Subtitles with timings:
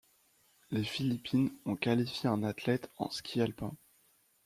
[0.71, 3.71] Les Philippines ont qualifié un athlète en ski alpin.